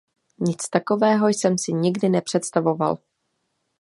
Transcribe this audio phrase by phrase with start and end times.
[0.39, 2.97] Nic takového jsem si nikdy nepředstavoval!